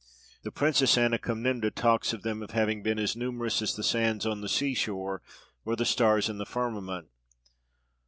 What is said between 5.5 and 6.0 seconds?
or the